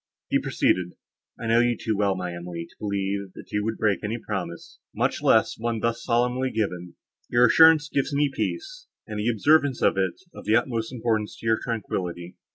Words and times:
He 0.31 0.39
proceeded: 0.41 0.93
"I 1.39 1.45
know 1.45 1.59
you 1.59 1.77
too 1.79 1.95
well, 1.95 2.15
my 2.15 2.33
Emily, 2.33 2.65
to 2.67 2.75
believe, 2.79 3.33
that 3.33 3.49
you 3.51 3.63
would 3.63 3.77
break 3.77 4.03
any 4.03 4.17
promise, 4.17 4.79
much 4.95 5.21
less 5.21 5.59
one 5.59 5.79
thus 5.79 6.03
solemnly 6.03 6.49
given; 6.49 6.95
your 7.29 7.45
assurance 7.45 7.87
gives 7.87 8.11
me 8.11 8.27
peace, 8.33 8.87
and 9.05 9.19
the 9.19 9.29
observance 9.29 9.83
of 9.83 9.97
it 9.99 10.15
is 10.15 10.25
of 10.33 10.45
the 10.45 10.55
utmost 10.55 10.91
importance 10.91 11.37
to 11.37 11.45
your 11.45 11.59
tranquillity. 11.61 12.35